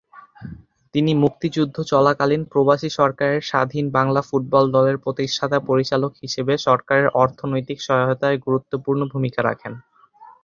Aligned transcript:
তিনি 0.95 1.11
মুক্তিযুদ্ধ 1.15 1.77
চলাকালীন 1.91 2.41
প্রবাসী 2.51 2.89
সরকারের 2.97 3.41
স্বাধীন 3.41 3.85
বাংলা 3.89 4.21
ফুটবল 4.21 4.65
দলের 4.71 4.97
প্রতিষ্ঠাতা 4.97 5.57
পরিচালক 5.69 6.11
হিসেবে 6.23 6.53
সরকারের 6.67 7.07
অর্থনৈতিক 7.23 7.77
সহায়তায় 7.81 8.37
গুরুত্বপূর্ণ 8.45 9.01
ভূমিকা 9.13 9.41
রাখেন। 9.43 9.73